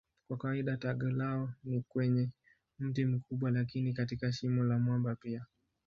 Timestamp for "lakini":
3.51-3.93